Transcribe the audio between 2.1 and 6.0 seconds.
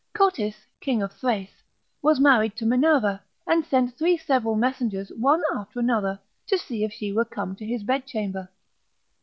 married to Minerva, and sent three several messengers one after